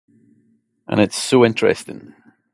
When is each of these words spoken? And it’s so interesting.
And 0.87 0.99
it’s 0.99 1.15
so 1.15 1.45
interesting. 1.45 2.15